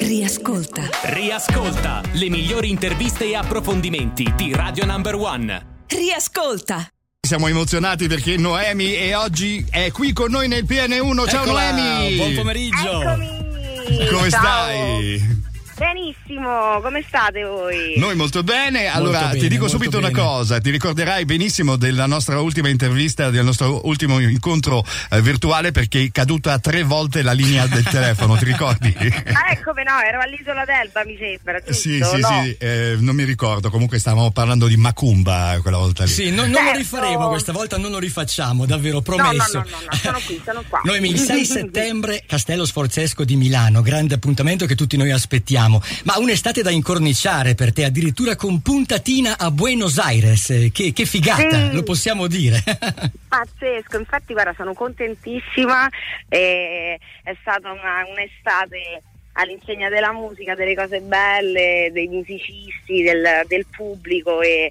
Riascolta. 0.00 0.88
Riascolta 1.02 2.00
le 2.12 2.30
migliori 2.30 2.70
interviste 2.70 3.26
e 3.26 3.36
approfondimenti 3.36 4.32
di 4.34 4.50
Radio 4.54 4.86
Number 4.86 5.14
One. 5.14 5.82
Riascolta. 5.86 6.88
Siamo 7.20 7.48
emozionati 7.48 8.08
perché 8.08 8.38
Noemi 8.38 8.92
è 8.92 9.14
oggi 9.14 9.62
è 9.68 9.90
qui 9.90 10.14
con 10.14 10.30
noi 10.30 10.48
nel 10.48 10.64
PN1. 10.64 11.28
Ciao 11.28 11.42
Eccola, 11.44 11.70
Noemi! 11.72 12.16
Buon 12.16 12.34
pomeriggio. 12.34 13.02
Eccomi! 13.02 14.08
Come 14.10 14.30
Ciao. 14.30 14.40
stai? 14.40 15.48
Benissimo, 15.80 16.78
come 16.82 17.02
state 17.08 17.42
voi? 17.42 17.94
Noi 17.96 18.14
molto 18.14 18.42
bene. 18.42 18.88
Allora, 18.88 19.28
bene, 19.28 19.38
ti 19.40 19.48
dico 19.48 19.62
molto 19.62 19.78
subito 19.78 19.96
una 19.96 20.10
bene. 20.10 20.20
cosa: 20.20 20.60
ti 20.60 20.68
ricorderai 20.68 21.24
benissimo 21.24 21.76
della 21.76 22.04
nostra 22.04 22.38
ultima 22.38 22.68
intervista, 22.68 23.30
del 23.30 23.46
nostro 23.46 23.80
ultimo 23.86 24.18
incontro 24.18 24.84
eh, 25.10 25.22
virtuale 25.22 25.70
perché 25.72 26.02
è 26.02 26.10
caduta 26.10 26.58
tre 26.58 26.82
volte 26.82 27.22
la 27.22 27.32
linea 27.32 27.66
del 27.66 27.82
telefono, 27.88 28.36
ti 28.36 28.44
ricordi? 28.44 28.94
Ah, 28.98 29.52
eh, 29.52 29.62
come 29.64 29.82
no, 29.82 29.98
ero 30.06 30.20
all'isola 30.20 30.66
d'Elba, 30.66 31.02
mi 31.06 31.16
sembra, 31.18 31.58
giusto? 31.60 31.72
Sì, 31.72 32.02
sì, 32.04 32.20
no? 32.20 32.42
sì, 32.42 32.56
eh, 32.58 32.96
non 32.98 33.14
mi 33.14 33.24
ricordo. 33.24 33.70
Comunque 33.70 33.98
stavamo 33.98 34.30
parlando 34.32 34.66
di 34.66 34.76
Macumba 34.76 35.58
quella 35.62 35.78
volta 35.78 36.04
lì. 36.04 36.10
Sì, 36.10 36.28
non, 36.30 36.50
non 36.50 36.62
lo 36.62 36.72
Certo. 36.72 36.76
rifaremo 36.78 37.28
questa 37.28 37.52
volta, 37.52 37.78
non 37.78 37.90
lo 37.90 37.98
rifacciamo, 37.98 38.66
davvero, 38.66 38.96
No, 38.96 39.00
promesso. 39.02 39.58
no, 39.58 39.64
no, 39.64 39.70
no, 39.70 39.86
no, 39.90 39.96
sono 39.96 40.20
qui, 40.26 40.42
sono 40.44 40.62
qua. 40.68 40.82
Noemi, 40.84 41.08
il 41.08 41.18
6 41.18 41.44
settembre, 41.46 42.22
Castello 42.26 42.66
Sforzesco 42.66 43.24
di 43.24 43.36
Milano, 43.36 43.80
grande 43.80 44.12
appuntamento 44.14 44.66
che 44.66 44.74
tutti 44.74 44.98
noi 44.98 45.10
aspettiamo. 45.10 45.68
Ma 46.04 46.16
un'estate 46.18 46.62
da 46.62 46.70
incorniciare 46.70 47.54
per 47.54 47.72
te, 47.72 47.84
addirittura 47.84 48.34
con 48.36 48.60
puntatina 48.62 49.36
a 49.38 49.50
Buenos 49.50 49.98
Aires. 49.98 50.50
Eh, 50.50 50.70
Che, 50.72 50.92
che 50.92 51.04
figata, 51.04 51.68
Sì. 51.68 51.72
lo 51.74 51.82
possiamo 51.82 52.26
dire. 52.26 52.62
Pazzesco, 53.28 53.98
infatti 53.98 54.32
guarda, 54.32 54.54
sono 54.56 54.72
contentissima, 54.74 55.88
eh, 56.28 56.98
è 57.22 57.36
stata 57.40 57.70
una- 57.70 58.04
un'estate 58.10 59.02
all'insegna 59.32 59.88
della 59.88 60.12
musica, 60.12 60.54
delle 60.54 60.74
cose 60.74 61.00
belle, 61.00 61.90
dei 61.92 62.08
musicisti, 62.08 63.02
del, 63.02 63.24
del 63.46 63.64
pubblico 63.70 64.40
e 64.42 64.70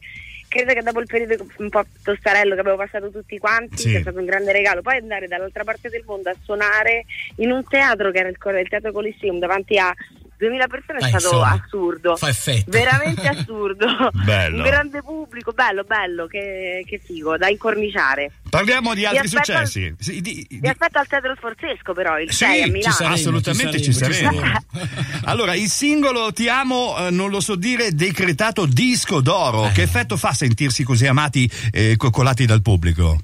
credo 0.50 0.74
che 0.74 0.82
dopo 0.82 1.00
il 1.00 1.06
periodo 1.06 1.46
un 1.58 1.70
po' 1.70 1.86
tostarello 2.04 2.56
che 2.56 2.60
abbiamo 2.60 2.78
passato 2.78 3.10
tutti 3.12 3.38
quanti 3.38 3.78
Sì. 3.78 3.90
sia 3.90 4.02
stato 4.02 4.18
un 4.20 4.26
grande 4.26 4.52
regalo. 4.52 4.82
Poi 4.82 4.98
andare 4.98 5.28
dall'altra 5.28 5.64
parte 5.64 5.90
del 5.90 6.04
mondo 6.06 6.30
a 6.30 6.36
suonare 6.44 7.06
in 7.38 7.52
un 7.52 7.64
teatro 7.68 8.12
che 8.12 8.18
era 8.20 8.30
il, 8.30 8.38
il 8.60 8.68
Teatro 8.68 8.92
Coliseum 8.92 9.40
davanti 9.40 9.78
a 9.78 9.94
2000 10.40 10.68
persone 10.68 11.00
è 11.00 11.04
Ah, 11.04 11.08
stato 11.10 11.24
insomma, 11.36 11.62
assurdo. 11.64 12.16
fa 12.16 12.30
effetto. 12.30 12.72
Veramente 12.72 13.28
assurdo. 13.28 13.86
Bello. 14.24 14.58
Un 14.58 14.64
grande 14.64 15.02
pubblico, 15.04 15.52
bello, 15.52 15.84
bello, 15.84 16.28
che, 16.28 16.84
che 16.88 17.00
figo, 17.04 17.38
da 17.38 17.50
incorniciare. 17.50 18.32
Parliamo 18.50 18.94
di 18.94 19.06
altri 19.06 19.26
aspetto- 19.28 19.66
successi. 19.66 19.94
Sì, 20.00 20.22
di- 20.22 20.46
di- 20.48 20.60
Vi 20.62 20.68
aspetto 20.68 20.98
al 20.98 21.08
Teatro 21.08 21.36
Sforzesco 21.36 21.94
però, 21.94 22.18
il 22.18 22.30
Sì, 22.32 22.38
6 22.46 22.62
a 22.62 22.66
ci 22.66 22.72
Milano. 22.72 22.94
saremo, 22.96 23.14
assolutamente 23.16 23.78
ci 23.78 23.84
ci 23.84 23.94
saremo, 23.94 24.32
saremo. 24.40 24.60
ci 24.72 24.90
allora, 25.26 25.54
il 25.56 25.68
singolo 25.70 26.32
Ti 26.32 26.48
amo, 26.48 26.96
eh, 26.98 27.10
non 27.12 27.30
lo 27.30 27.42
so 27.42 27.56
dire, 27.56 27.92
decretato 27.94 28.66
disco 28.66 29.20
d'oro. 29.20 29.68
Eh. 29.68 29.72
Che 29.74 29.82
effetto 29.82 30.16
fa 30.16 30.34
sentirsi 30.34 30.84
così 30.84 31.06
amati 31.06 31.50
e 31.72 31.96
coccolati 31.98 32.46
dal 32.46 32.62
pubblico? 32.62 33.20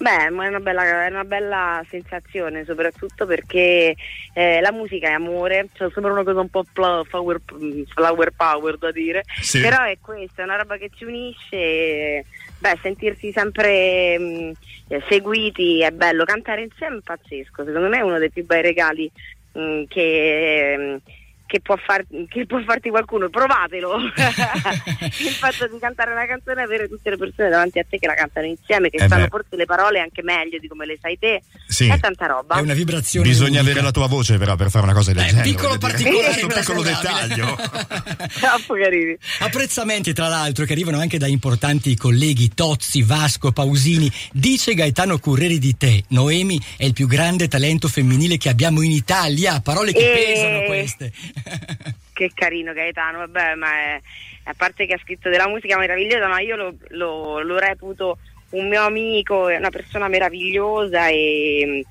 Beh, 0.00 0.30
ma 0.30 0.46
è 0.46 0.48
una 0.48 0.60
bella, 0.60 1.04
è 1.04 1.10
una 1.10 1.24
bella 1.24 1.84
sensazione, 1.86 2.64
soprattutto 2.64 3.26
perché 3.26 3.94
eh, 4.32 4.60
la 4.62 4.72
musica 4.72 5.08
è 5.08 5.12
amore, 5.12 5.68
cioè 5.74 5.90
sembra 5.92 6.10
una 6.12 6.24
cosa 6.24 6.40
un 6.40 6.48
po' 6.48 6.64
flower, 6.72 7.38
flower 7.86 8.32
power 8.34 8.78
da 8.78 8.90
dire, 8.92 9.22
Sì. 9.42 9.60
però 9.60 9.82
è 9.84 9.98
questa, 10.00 10.40
è 10.40 10.44
una 10.46 10.56
roba 10.56 10.78
che 10.78 10.88
ci 10.96 11.04
unisce, 11.04 12.24
beh, 12.60 12.78
sentirsi 12.80 13.30
sempre 13.30 14.18
mh, 14.18 14.52
eh, 14.88 15.02
seguiti 15.06 15.82
è 15.82 15.90
bello, 15.90 16.24
cantare 16.24 16.62
insieme 16.62 16.96
è 16.96 17.00
pazzesco, 17.04 17.62
secondo 17.66 17.88
me 17.88 17.98
è 17.98 18.02
uno 18.02 18.18
dei 18.18 18.30
più 18.30 18.46
bei 18.46 18.62
regali 18.62 19.10
mh, 19.52 19.82
che... 19.86 20.76
mh, 21.04 21.10
che 21.50 21.60
può, 21.60 21.76
far- 21.84 22.06
che 22.28 22.46
può 22.46 22.62
farti 22.64 22.90
qualcuno, 22.90 23.28
provatelo 23.28 23.96
il 23.98 25.34
fatto 25.34 25.66
di 25.66 25.78
cantare 25.80 26.12
una 26.12 26.24
canzone 26.24 26.60
e 26.60 26.64
avere 26.64 26.88
tutte 26.88 27.10
le 27.10 27.16
persone 27.16 27.48
davanti 27.48 27.80
a 27.80 27.84
te 27.88 27.98
che 27.98 28.06
la 28.06 28.14
cantano 28.14 28.46
insieme, 28.46 28.88
che 28.88 29.02
Eh 29.02 29.08
sanno 29.08 29.24
beh. 29.24 29.28
forse 29.30 29.56
le 29.56 29.64
parole 29.64 29.98
anche 29.98 30.22
meglio 30.22 30.58
di 30.60 30.68
come 30.68 30.86
le 30.86 30.96
sai 31.02 31.18
te, 31.18 31.42
Sì. 31.66 31.88
è 31.88 31.98
tanta 31.98 32.26
roba. 32.26 32.54
È 32.54 32.60
una 32.60 32.74
vibrazione. 32.74 33.26
Bisogna 33.26 33.48
unica. 33.58 33.62
avere 33.62 33.80
la 33.82 33.90
tua 33.90 34.06
voce 34.06 34.38
però 34.38 34.54
per 34.54 34.70
fare 34.70 34.84
una 34.84 34.94
cosa 34.94 35.12
del 35.12 35.24
Eh, 35.24 35.26
genere. 35.28 35.48
piccolo 35.50 35.78
particolare, 35.78 36.24
Questo 36.40 36.46
piccolo 36.60 36.82
trascurabile. 36.82 37.26
dettaglio. 37.26 38.28
Troppo 38.40 38.74
carini. 38.74 39.16
Apprezzamenti 39.40 40.12
tra 40.12 40.28
l'altro 40.28 40.64
che 40.64 40.72
arrivano 40.72 40.98
anche 41.00 41.18
da 41.18 41.26
importanti 41.26 41.96
colleghi 41.96 42.54
Tozzi, 42.54 43.02
Vasco, 43.02 43.50
Pausini. 43.50 44.08
Dice 44.32 44.74
Gaetano 44.74 45.18
Curreri 45.18 45.58
di 45.58 45.76
te, 45.76 46.04
Noemi 46.10 46.60
è 46.76 46.84
il 46.84 46.92
più 46.92 47.08
grande 47.08 47.48
talento 47.48 47.88
femminile 47.88 48.36
che 48.38 48.48
abbiamo 48.48 48.82
in 48.82 48.92
Italia. 48.92 49.60
Parole 49.60 49.92
che 49.92 49.98
E- 50.12 50.14
pesano 50.32 50.62
queste. 50.66 51.12
Che 52.12 52.30
carino 52.34 52.72
Gaetano, 52.74 53.18
vabbè, 53.18 53.54
ma 53.54 53.72
è, 53.72 54.00
a 54.44 54.54
parte 54.54 54.84
che 54.86 54.92
ha 54.94 55.00
scritto 55.02 55.30
della 55.30 55.48
musica 55.48 55.78
meravigliosa, 55.78 56.28
ma 56.28 56.40
io 56.40 56.54
lo, 56.54 56.74
lo- 56.88 57.40
lo 57.40 57.58
reputo 57.58 58.18
un 58.50 58.68
mio 58.68 58.82
amico, 58.82 59.48
è 59.48 59.56
una 59.56 59.70
persona 59.70 60.06
meravigliosa 60.08 61.08
e, 61.08 61.84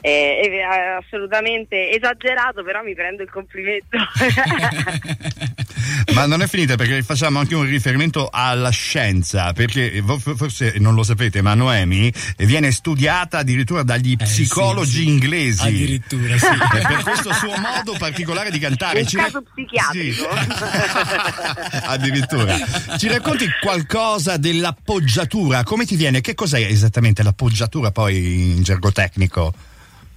e- 0.00 0.40
e 0.42 0.62
assolutamente 0.62 1.90
esagerato, 1.90 2.64
però 2.64 2.82
mi 2.82 2.94
prendo 2.94 3.22
il 3.22 3.30
complimento. 3.30 3.96
Ma 6.14 6.26
non 6.26 6.42
è 6.42 6.48
finita 6.48 6.76
perché 6.76 7.02
facciamo 7.02 7.38
anche 7.38 7.54
un 7.54 7.64
riferimento 7.64 8.28
alla 8.30 8.70
scienza, 8.70 9.52
perché 9.52 10.02
forse 10.36 10.74
non 10.78 10.94
lo 10.94 11.02
sapete, 11.02 11.42
ma 11.42 11.54
Noemi 11.54 12.12
viene 12.38 12.70
studiata 12.70 13.38
addirittura 13.38 13.82
dagli 13.82 14.12
Eh, 14.18 14.24
psicologi 14.24 14.90
sì, 14.90 14.96
sì. 14.98 15.08
inglesi. 15.08 15.66
Addirittura, 15.66 16.38
sì. 16.38 16.46
E 16.78 16.82
per 16.86 17.02
questo 17.02 17.32
suo 17.32 17.56
modo 17.56 17.94
particolare 17.98 18.50
di 18.50 18.58
cantare. 18.58 19.00
Un 19.00 19.06
Ci 19.06 19.16
caso 19.16 19.42
psichiatrico. 19.42 20.28
Sì. 20.36 21.76
addirittura. 21.84 22.56
Ci 22.96 23.08
racconti 23.08 23.46
qualcosa 23.60 24.36
dell'appoggiatura? 24.36 25.62
Come 25.64 25.84
ti 25.86 25.96
viene? 25.96 26.20
Che 26.20 26.34
cos'è 26.34 26.60
esattamente 26.60 27.22
l'appoggiatura 27.22 27.90
poi 27.90 28.52
in 28.56 28.62
gergo 28.62 28.92
tecnico? 28.92 29.52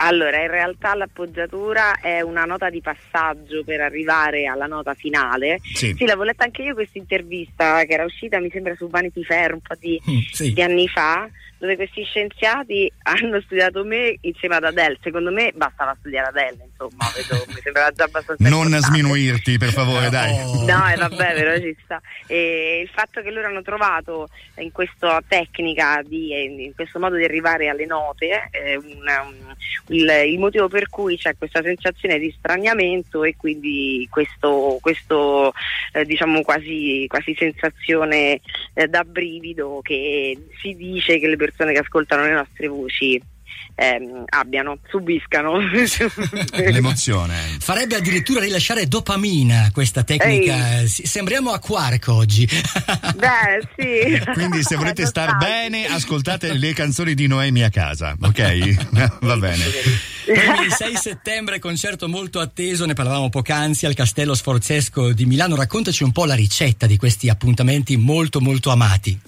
Allora, 0.04 0.42
in 0.42 0.48
realtà 0.50 0.96
l'appoggiatura 0.96 2.00
è 2.00 2.22
una 2.22 2.46
nota 2.46 2.70
di 2.72 2.82
passaggio 2.82 3.64
per 3.64 3.82
arrivare 3.82 4.46
alla 4.46 4.66
nota 4.66 4.96
finale. 4.96 5.60
Sì. 5.62 5.94
Sì, 5.96 6.06
l'avevo 6.06 6.24
letta 6.24 6.44
anche 6.44 6.64
io 6.64 6.74
questa 6.74 6.98
intervista 6.98 7.84
che 7.86 7.94
era 7.94 8.04
uscita, 8.04 8.40
mi 8.40 8.50
sembra, 8.50 8.74
su 8.76 8.90
Vanity 8.90 9.24
Fair 9.24 9.54
un 9.54 9.60
po' 9.62 9.76
di, 9.80 10.02
Mm, 10.10 10.18
sì. 10.32 10.54
di 10.54 10.62
anni 10.64 10.88
fa, 10.88 11.30
dove 11.62 11.76
questi 11.76 12.04
scienziati 12.04 12.92
hanno 13.04 13.40
studiato 13.42 13.84
me 13.84 14.18
insieme 14.22 14.56
ad 14.56 14.64
Adele. 14.64 14.98
Secondo 15.04 15.32
me 15.32 15.52
bastava 15.54 15.96
studiare 16.00 16.30
Adele, 16.30 16.68
insomma, 16.72 17.06
vedo- 17.16 17.46
mi 17.50 17.62
sembrava 17.62 17.92
già 17.92 18.06
abbastanza 18.06 18.44
Non 18.50 18.64
importante. 18.64 18.86
sminuirti, 18.88 19.58
per 19.60 19.70
favore, 19.70 20.10
dai. 20.10 20.32
Oh. 20.40 20.66
No, 20.66 20.90
e 20.90 20.96
vabbè, 20.96 21.34
però 21.36 21.56
ci 21.60 21.78
sta. 21.84 22.02
E 22.26 22.80
il 22.84 22.90
fatto 22.90 23.22
che 23.22 23.30
loro 23.30 23.46
hanno 23.46 23.62
trovato 23.62 24.28
in 24.58 24.72
questa 24.72 25.22
tecnica, 25.28 26.02
di, 26.04 26.64
in 26.66 26.74
questo 26.74 26.98
modo 26.98 27.16
di 27.16 27.24
arrivare 27.26 27.68
alle 27.70 27.86
note, 27.86 28.50
eh, 28.52 28.78
una- 28.78 29.22
un- 29.22 29.56
il, 29.90 30.10
il 30.30 30.40
motivo 30.40 30.68
per 30.68 30.90
cui 30.90 31.16
c'è 31.18 31.36
questa 31.38 31.62
sensazione 31.62 32.18
di 32.18 32.34
straniamento 32.36 33.24
e 33.24 33.36
quindi 33.38 34.08
questo, 34.10 34.80
questo 34.82 35.54
eh, 35.94 36.06
diciamo 36.06 36.42
quasi, 36.42 37.06
quasi 37.08 37.36
sensazione 37.38 38.42
eh, 38.74 38.88
da 38.88 39.04
brivido 39.04 39.80
che 39.84 40.36
si 40.60 40.76
dice 40.76 41.20
che 41.20 41.28
le 41.28 41.36
persone 41.36 41.50
che 41.56 41.80
ascoltano 41.80 42.24
le 42.24 42.34
nostre 42.34 42.68
voci 42.68 43.22
ehm, 43.76 44.26
abbiano, 44.30 44.78
subiscano. 44.90 45.58
L'emozione. 46.54 47.58
Farebbe 47.60 47.96
addirittura 47.96 48.42
rilasciare 48.42 48.88
dopamina 48.88 49.70
questa 49.74 50.04
tecnica. 50.04 50.86
S- 50.86 51.04
Sembriamo 51.04 51.52
a 51.52 51.60
Quark 51.60 52.08
oggi. 52.10 52.48
Beh, 53.16 53.68
sì. 53.76 54.22
Quindi 54.34 54.64
se 54.64 54.76
volete 54.76 55.06
star 55.06 55.38
bene, 55.38 55.88
ascoltate 55.88 56.54
le 56.54 56.74
canzoni 56.74 57.14
di 57.14 57.28
Noemi 57.28 57.64
a 57.64 57.70
casa, 57.70 58.16
ok? 58.20 59.20
Va 59.22 59.38
bene. 59.38 59.66
Quindi 60.26 60.66
il 60.66 60.74
6 60.74 60.96
settembre, 60.96 61.60
concerto 61.60 62.08
molto 62.08 62.40
atteso, 62.40 62.86
ne 62.86 62.94
parlavamo 62.94 63.30
poc'anzi 63.30 63.86
al 63.86 63.96
Castello 63.96 64.34
Sforzesco 64.34 65.14
di 65.14 65.26
Milano. 65.26 65.56
Raccontaci 65.56 66.04
un 66.04 66.12
po' 66.12 66.26
la 66.26 66.36
ricetta 66.36 66.86
di 66.86 66.98
questi 66.98 67.30
appuntamenti 67.30 67.98
molto 67.98 68.40
molto 68.40 68.70
amati. 68.70 69.20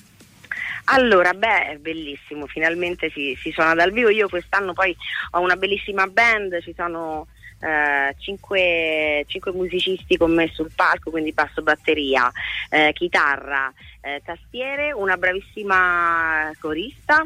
Allora, 0.93 1.33
beh, 1.33 1.69
è 1.69 1.77
bellissimo, 1.77 2.45
finalmente 2.45 3.09
si, 3.09 3.35
si 3.41 3.51
suona 3.51 3.73
dal 3.73 3.91
vivo. 3.91 4.09
Io 4.09 4.29
quest'anno 4.29 4.73
poi 4.73 4.95
ho 5.31 5.39
una 5.39 5.55
bellissima 5.55 6.05
band, 6.05 6.61
ci 6.61 6.73
sono 6.75 7.27
eh, 7.59 8.15
cinque, 8.19 9.23
cinque 9.27 9.51
musicisti 9.53 10.17
con 10.17 10.33
me 10.33 10.49
sul 10.53 10.71
palco, 10.75 11.09
quindi 11.09 11.31
basso, 11.31 11.63
batteria, 11.63 12.31
eh, 12.69 12.91
chitarra, 12.93 13.73
eh, 14.01 14.21
tastiere, 14.23 14.91
una 14.91 15.17
bravissima 15.17 16.51
corista 16.59 17.25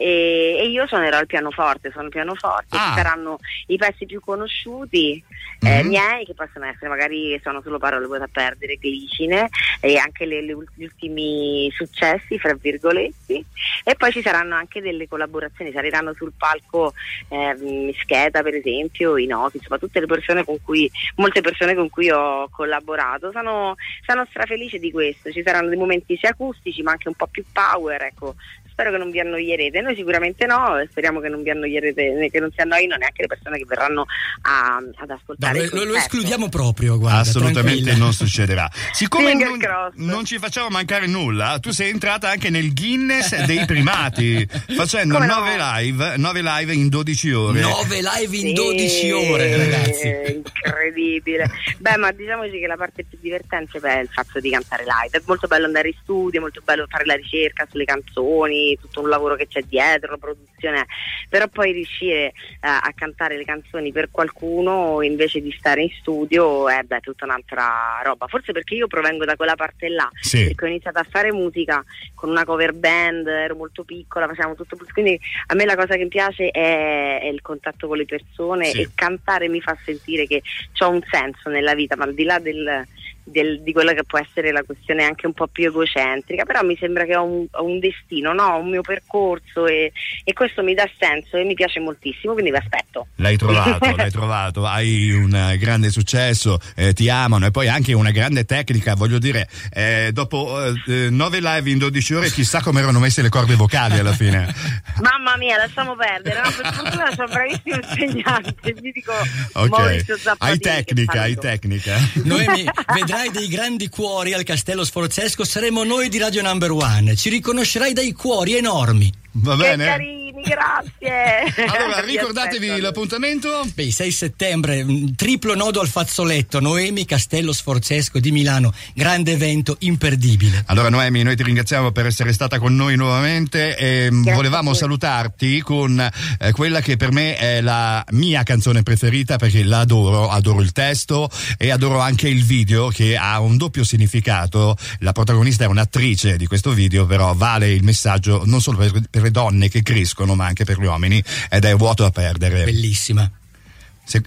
e, 0.00 0.56
e 0.58 0.68
io 0.68 0.86
suonerò 0.86 1.20
il 1.20 1.26
pianoforte, 1.26 1.90
sono 1.90 2.04
il 2.04 2.10
pianoforte, 2.10 2.76
Ah. 2.76 2.88
ci 2.88 2.94
saranno 3.02 3.38
i 3.66 3.76
pezzi 3.76 4.06
più 4.06 4.20
conosciuti 4.20 5.22
eh, 5.62 5.82
miei 5.82 6.24
che 6.24 6.32
possono 6.32 6.64
essere 6.64 6.88
magari 6.88 7.38
sono 7.42 7.60
solo 7.60 7.76
parole 7.78 8.06
vuote 8.06 8.22
a 8.22 8.28
perdere, 8.32 8.76
glicine 8.76 9.48
e 9.80 9.98
anche 9.98 10.24
le- 10.24 10.40
le 10.42 10.56
gli 10.74 10.84
ultimi 10.84 11.70
successi 11.74 12.38
fra 12.38 12.54
virgoletti 12.54 13.44
e 13.84 13.94
poi 13.94 14.10
ci 14.10 14.22
saranno 14.22 14.54
anche 14.54 14.80
delle 14.80 15.06
collaborazioni, 15.06 15.70
saliranno 15.72 16.14
sul 16.14 16.32
palco 16.36 16.94
ehm, 17.28 17.92
Scheda 17.92 18.42
per 18.42 18.54
esempio, 18.54 19.18
i 19.18 19.26
noti, 19.26 19.58
insomma 19.58 19.78
tutte 19.78 20.00
le 20.00 20.06
persone 20.06 20.44
con 20.44 20.56
cui, 20.62 20.90
molte 21.16 21.42
persone 21.42 21.74
con 21.74 21.90
cui 21.90 22.08
ho 22.10 22.48
collaborato, 22.48 23.30
sono, 23.30 23.74
sono 24.06 24.24
strafelice 24.30 24.78
di 24.78 24.90
questo, 24.90 25.30
ci 25.30 25.42
saranno 25.44 25.68
dei 25.68 25.76
momenti 25.78 26.16
sia 26.16 26.30
acustici 26.30 26.80
ma 26.82 26.92
anche 26.92 27.08
un 27.08 27.14
po' 27.14 27.26
più 27.26 27.44
power, 27.52 28.00
ecco. 28.02 28.34
Spero 28.80 28.92
che 28.96 28.98
non 28.98 29.10
vi 29.10 29.20
annoierete, 29.20 29.82
noi 29.82 29.94
sicuramente 29.94 30.46
no, 30.46 30.82
speriamo 30.90 31.20
che 31.20 31.28
non 31.28 31.42
vi 31.42 31.50
annoierete, 31.50 32.30
che 32.32 32.40
non 32.40 32.50
si 32.50 32.62
annoino 32.62 32.96
neanche 32.96 33.20
le 33.20 33.26
persone 33.26 33.58
che 33.58 33.66
verranno 33.66 34.06
a- 34.40 34.80
ad 35.02 35.10
ascoltare. 35.10 35.58
lo, 35.58 35.64
il 35.64 35.70
lo- 35.72 35.84
lo 35.84 35.96
escludiamo 35.96 36.48
proprio, 36.48 36.96
guarda. 36.98 37.18
Assolutamente 37.18 37.82
tranquilla. 37.82 38.02
non 38.02 38.12
succederà. 38.14 38.70
Siccome 38.92 39.34
non, 39.34 39.58
non 39.96 40.24
ci 40.24 40.38
facciamo 40.38 40.68
mancare 40.70 41.06
nulla, 41.06 41.58
tu 41.60 41.72
sei 41.72 41.90
entrata 41.90 42.30
anche 42.30 42.48
nel 42.48 42.72
Guinness 42.72 43.36
dei 43.44 43.66
primati, 43.66 44.48
facendo 44.74 45.12
Come 45.14 45.26
no? 45.26 45.34
9 45.40 45.56
live, 45.58 46.16
9 46.16 46.40
live 46.42 46.72
in 46.72 46.88
12 46.88 47.32
ore. 47.32 47.60
9 47.60 47.96
live 48.00 48.36
in 48.36 48.46
Sì, 48.46 48.52
12 48.54 49.10
ore, 49.10 49.56
ragazzi. 49.58 50.08
Incredibile. 50.36 51.50
Beh, 51.76 51.96
ma 51.98 52.10
diciamoci 52.12 52.58
che 52.58 52.66
la 52.66 52.76
parte 52.76 53.04
più 53.04 53.18
divertente 53.20 53.78
è 53.78 54.00
il 54.00 54.08
fatto 54.10 54.40
di 54.40 54.48
cantare 54.50 54.84
live. 54.84 55.18
È 55.18 55.22
molto 55.26 55.46
bello 55.48 55.66
andare 55.66 55.88
in 55.88 55.94
studio, 56.00 56.38
è 56.38 56.42
molto 56.42 56.62
bello 56.64 56.86
fare 56.88 57.04
la 57.04 57.14
ricerca 57.14 57.66
sulle 57.70 57.84
canzoni, 57.84 58.69
tutto 58.78 59.00
un 59.00 59.08
lavoro 59.08 59.36
che 59.36 59.46
c'è 59.48 59.62
dietro, 59.62 60.10
la 60.12 60.16
produzione. 60.18 60.86
Però 61.28 61.46
poi 61.48 61.72
riuscire 61.72 62.26
eh, 62.26 62.32
a 62.60 62.92
cantare 62.94 63.36
le 63.36 63.44
canzoni 63.44 63.92
per 63.92 64.10
qualcuno 64.10 65.00
invece 65.02 65.40
di 65.40 65.54
stare 65.58 65.82
in 65.82 65.90
studio 66.00 66.68
è 66.68 66.82
beh, 66.82 67.00
tutta 67.00 67.24
un'altra 67.24 68.00
roba. 68.02 68.26
Forse 68.26 68.52
perché 68.52 68.74
io 68.74 68.86
provengo 68.86 69.24
da 69.24 69.36
quella 69.36 69.54
parte 69.54 69.88
là, 69.88 70.08
Sì. 70.20 70.44
perché 70.46 70.64
ho 70.64 70.68
iniziato 70.68 70.98
a 70.98 71.06
fare 71.08 71.32
musica 71.32 71.82
con 72.14 72.28
una 72.30 72.44
cover 72.44 72.72
band, 72.72 73.26
ero 73.26 73.54
molto 73.56 73.84
piccola, 73.84 74.26
facevamo 74.26 74.54
tutto, 74.54 74.76
quindi 74.92 75.18
a 75.46 75.54
me 75.54 75.64
la 75.64 75.76
cosa 75.76 75.96
che 75.96 76.02
mi 76.02 76.08
piace 76.08 76.50
è, 76.50 77.20
è 77.22 77.26
il 77.26 77.40
contatto 77.40 77.86
con 77.88 77.96
le 77.96 78.04
persone 78.04 78.66
Sì. 78.66 78.80
e 78.82 78.90
cantare 78.94 79.48
mi 79.48 79.60
fa 79.60 79.76
sentire 79.84 80.26
che 80.26 80.42
ho 80.80 80.88
un 80.90 81.00
senso 81.10 81.48
nella 81.48 81.74
vita, 81.74 81.96
ma 81.96 82.04
al 82.04 82.14
di 82.14 82.24
là 82.24 82.38
del, 82.38 82.86
del- 83.30 83.62
di 83.62 83.72
quella 83.72 83.92
che 83.92 84.04
può 84.04 84.18
essere 84.18 84.52
la 84.52 84.62
questione 84.62 85.04
anche 85.04 85.26
un 85.26 85.32
po' 85.32 85.46
più 85.46 85.66
egocentrica, 85.66 86.44
però 86.44 86.62
mi 86.62 86.76
sembra 86.78 87.04
che 87.04 87.16
ho 87.16 87.24
un, 87.24 87.46
ho 87.50 87.64
un 87.64 87.78
destino, 87.78 88.32
no? 88.32 88.58
un 88.58 88.70
mio 88.70 88.82
percorso 88.82 89.66
e, 89.66 89.92
e 90.24 90.32
questo 90.32 90.62
mi 90.62 90.74
dà 90.74 90.88
senso 90.98 91.36
e 91.36 91.44
mi 91.44 91.54
piace 91.54 91.80
moltissimo, 91.80 92.32
quindi 92.32 92.50
vi 92.50 92.56
aspetto. 92.56 93.08
L'hai 93.16 93.36
trovato, 93.36 93.90
l'hai 93.96 94.10
trovato, 94.10 94.66
hai 94.66 95.10
un 95.12 95.34
eh, 95.34 95.56
grande 95.58 95.90
successo, 95.90 96.58
eh, 96.76 96.92
ti 96.92 97.08
amano 97.08 97.46
e 97.46 97.50
poi 97.50 97.68
anche 97.68 97.92
una 97.92 98.10
grande 98.10 98.44
tecnica, 98.44 98.94
voglio 98.94 99.18
dire, 99.18 99.48
eh, 99.72 100.10
dopo 100.12 100.58
9 100.86 101.40
live 101.40 101.70
in 101.70 101.78
12 101.78 102.14
ore 102.14 102.30
chissà 102.30 102.60
come 102.60 102.80
erano 102.80 102.98
messe 102.98 103.22
le 103.22 103.28
corde 103.28 103.54
vocali 103.54 103.98
alla 103.98 104.12
fine. 104.12 104.52
Mamma 105.00 105.36
mia, 105.36 105.56
lasciamo 105.56 105.94
perdere, 105.94 106.40
no? 106.42 106.50
per 106.50 106.72
fortuna 106.72 107.08
un 107.10 107.30
bravissimo 107.30 107.76
insegnante, 107.76 108.72
vi 108.72 108.92
dico 108.92 109.12
Ok, 109.52 109.68
Maurizio 109.68 110.16
Zappatini 110.16 110.50
hai 110.50 110.58
tecnica, 110.58 111.20
hai 111.22 111.36
tecnica. 111.36 111.96
Noemi, 112.24 112.64
vedrai 112.94 113.19
dei 113.28 113.48
grandi 113.48 113.88
cuori 113.88 114.32
al 114.32 114.44
Castello 114.44 114.84
Sforzesco, 114.84 115.44
saremo 115.44 115.84
noi 115.84 116.08
di 116.08 116.18
Radio 116.18 116.40
Number 116.40 116.70
One. 116.70 117.14
Ci 117.16 117.28
riconoscerai 117.28 117.92
dai 117.92 118.12
cuori 118.12 118.56
enormi. 118.56 119.12
Va 119.32 119.56
Che 119.56 119.62
bene? 119.62 120.19
Grazie. 120.42 121.66
Allora, 121.66 122.00
Vi 122.02 122.12
ricordatevi 122.12 122.66
aspetto. 122.68 122.82
l'appuntamento. 122.82 123.62
Beh, 123.74 123.84
il 123.84 123.92
6 123.92 124.10
settembre, 124.10 124.84
mh, 124.84 125.14
triplo 125.14 125.54
nodo 125.54 125.80
al 125.80 125.88
fazzoletto, 125.88 126.60
Noemi 126.60 127.04
Castello 127.04 127.52
Sforzesco 127.52 128.18
di 128.18 128.30
Milano, 128.32 128.72
grande 128.94 129.32
evento 129.32 129.76
imperdibile. 129.80 130.62
Allora 130.66 130.88
Noemi, 130.88 131.22
noi 131.22 131.36
ti 131.36 131.42
ringraziamo 131.42 131.92
per 131.92 132.06
essere 132.06 132.32
stata 132.32 132.58
con 132.58 132.74
noi 132.74 132.96
nuovamente 132.96 133.76
e 133.76 134.10
mm, 134.10 134.22
Grazie 134.22 134.34
volevamo 134.34 134.74
salutarti 134.74 135.60
con 135.60 135.98
eh, 136.00 136.52
quella 136.52 136.80
che 136.80 136.96
per 136.96 137.12
me 137.12 137.36
è 137.36 137.60
la 137.60 138.04
mia 138.10 138.42
canzone 138.42 138.82
preferita 138.82 139.36
perché 139.36 139.62
la 139.64 139.80
adoro, 139.80 140.28
adoro 140.28 140.60
il 140.60 140.72
testo 140.72 141.28
e 141.56 141.70
adoro 141.70 142.00
anche 142.00 142.28
il 142.28 142.44
video 142.44 142.88
che 142.88 143.16
ha 143.16 143.40
un 143.40 143.56
doppio 143.56 143.84
significato. 143.84 144.76
La 145.00 145.12
protagonista 145.12 145.64
è 145.64 145.66
un'attrice 145.66 146.36
di 146.36 146.46
questo 146.46 146.72
video, 146.72 147.06
però 147.06 147.34
vale 147.34 147.70
il 147.72 147.82
messaggio 147.82 148.42
non 148.44 148.60
solo 148.60 148.78
per, 148.78 148.92
per 149.10 149.22
le 149.22 149.30
donne 149.30 149.68
che 149.68 149.82
crescono 149.82 150.34
ma 150.40 150.46
anche 150.46 150.64
per 150.64 150.78
gli 150.80 150.86
uomini 150.86 151.22
ed 151.50 151.64
è 151.66 151.74
vuoto 151.76 152.04
a 152.06 152.10
perdere. 152.10 152.64
Bellissima. 152.64 153.30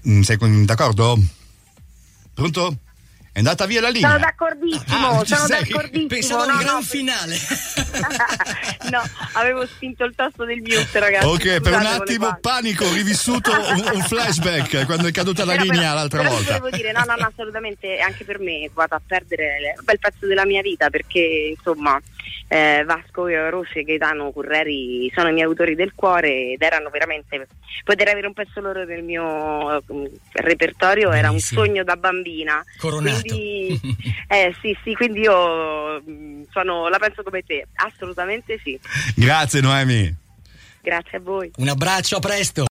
Mm, 0.08 0.22
sei 0.22 0.38
con- 0.38 0.64
d'accordo? 0.66 1.18
Pronto? 2.34 2.78
È 3.32 3.40
andata 3.40 3.66
via 3.66 3.82
la 3.82 3.90
linea. 3.90 4.10
Sono 4.10 4.20
d'accordissimo, 4.20 5.08
Ah, 5.20 5.26
sono 5.26 5.46
sei? 5.48 5.64
d'accordissimo. 5.64 6.08
Pensavo 6.08 6.46
no, 6.46 6.52
al 6.54 6.60
gran 6.64 6.76
no, 6.76 6.82
finale. 6.84 7.36
no, 8.92 9.02
avevo 9.34 9.66
spinto 9.66 10.04
il 10.04 10.14
tasto 10.16 10.46
del 10.46 10.62
mute, 10.62 11.00
ragazzi. 11.00 11.26
Ok, 11.26 11.42
per 11.62 11.74
un 11.74 11.80
Scusate, 11.80 12.02
attimo 12.04 12.26
volevo- 12.26 12.40
rivissuto 12.42 12.94
rivissuto 12.94 13.52
un, 13.74 13.90
un 13.96 14.02
flashback 14.04 14.86
quando 14.86 15.08
è 15.08 15.12
caduta 15.12 15.46
la 15.46 15.54
Però- 15.54 15.64
linea 15.64 15.80
però- 15.82 15.94
l'altra 15.96 16.20
però 16.22 16.30
volta. 16.32 16.58
Volevo 16.60 16.76
dire, 16.78 16.92
no, 16.92 17.04
no, 17.08 17.16
no, 17.18 17.26
assolutamente, 17.26 17.98
anche 17.98 18.24
per 18.24 18.38
me 18.40 18.70
vado 18.72 18.94
a 18.96 19.02
perdere 19.06 19.74
un 19.80 19.84
bel 19.84 19.98
pezzo 20.00 20.28
della 20.28 20.46
mia 20.46 20.62
vita 20.62 20.90
perché 20.92 21.56
insomma 21.58 22.00
eh, 22.48 22.84
Vasco 22.86 23.28
Rossi 23.50 23.80
e 23.80 23.84
Gaetano 23.84 24.32
Curreri 24.32 25.12
sono 25.14 25.30
i 25.30 25.34
miei 25.34 25.46
autori 25.46 25.76
del 25.76 25.94
cuore 25.94 26.52
ed 26.52 26.62
erano 26.62 26.90
veramente 26.90 27.48
poter 27.84 28.10
avere 28.10 28.28
un 28.28 28.34
pezzo 28.34 28.62
loro 28.62 28.86
nel 28.86 29.04
mio 29.04 29.78
eh, 29.78 30.12
repertorio 30.34 31.12
era 31.12 31.32
un 31.32 31.40
sogno 31.40 31.84
da 31.84 31.96
bambina. 31.96 32.64
Coronato. 32.78 33.22
Quindi, 33.22 33.80
eh, 34.28 34.56
sì, 34.62 34.78
sì, 34.84 34.94
quindi 34.94 35.22
io 35.22 36.02
mh, 36.02 36.48
sono, 36.52 36.90
la 36.90 37.00
penso 37.00 37.24
come 37.24 37.42
te, 37.44 37.68
assolutamente 37.76 38.60
sì. 38.64 38.80
Grazie 39.16 39.62
Noemi. 39.62 40.16
Grazie 40.82 41.18
a 41.18 41.22
voi. 41.22 41.52
Un 41.58 41.70
abbraccio, 41.70 42.18
a 42.18 42.20
presto. 42.20 42.66